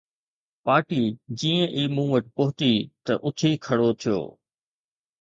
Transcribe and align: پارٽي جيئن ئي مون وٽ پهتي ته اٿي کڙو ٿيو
پارٽي 0.67 1.01
جيئن 1.39 1.63
ئي 1.75 1.83
مون 1.95 2.07
وٽ 2.13 2.25
پهتي 2.37 2.73
ته 3.05 3.13
اٿي 3.27 3.51
کڙو 3.65 3.89
ٿيو 4.01 4.19